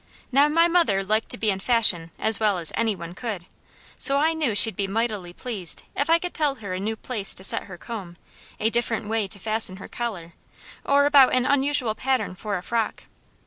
[0.31, 3.45] Now my mother liked to be in fashion as well as any one could;
[3.99, 7.35] so I knew she'd be mightily pleased if I could tell her a new place
[7.35, 8.17] to set her comb,
[8.59, 10.33] a different way to fasten her collar,
[10.83, 13.03] or about an unusual pattern for a frock.